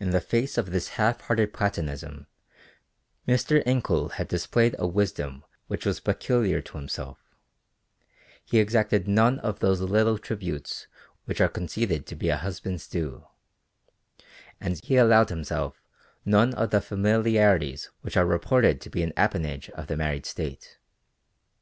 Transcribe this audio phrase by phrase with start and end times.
[0.00, 2.26] In the face of this half hearted platonism
[3.28, 3.62] Mr.
[3.66, 7.22] Incoul had displayed a wisdom which was peculiar to himself;
[8.42, 10.86] he exacted none of those little tributes
[11.26, 13.26] which are conceded to be a husband's due,
[14.58, 15.82] and he allowed himself
[16.24, 20.78] none of the familiarities which are reported to be an appanage of the married state.